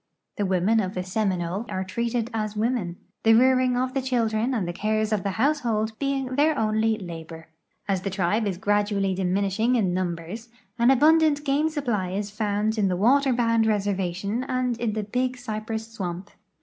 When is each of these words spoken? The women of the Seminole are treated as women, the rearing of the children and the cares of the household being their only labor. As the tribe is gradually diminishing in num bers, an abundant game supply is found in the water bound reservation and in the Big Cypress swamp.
The 0.37 0.47
women 0.47 0.79
of 0.79 0.95
the 0.95 1.03
Seminole 1.03 1.67
are 1.69 1.83
treated 1.83 2.31
as 2.33 2.55
women, 2.55 2.95
the 3.21 3.35
rearing 3.35 3.77
of 3.77 3.93
the 3.93 4.01
children 4.01 4.51
and 4.51 4.67
the 4.67 4.73
cares 4.73 5.13
of 5.13 5.21
the 5.21 5.29
household 5.37 5.91
being 5.99 6.33
their 6.37 6.57
only 6.57 6.97
labor. 6.97 7.49
As 7.87 8.01
the 8.01 8.09
tribe 8.09 8.47
is 8.47 8.57
gradually 8.57 9.13
diminishing 9.13 9.75
in 9.75 9.93
num 9.93 10.15
bers, 10.15 10.49
an 10.79 10.89
abundant 10.89 11.45
game 11.45 11.69
supply 11.69 12.13
is 12.13 12.31
found 12.31 12.79
in 12.79 12.87
the 12.87 12.97
water 12.97 13.31
bound 13.31 13.67
reservation 13.67 14.43
and 14.45 14.75
in 14.79 14.93
the 14.93 15.03
Big 15.03 15.37
Cypress 15.37 15.89
swamp. 15.89 16.31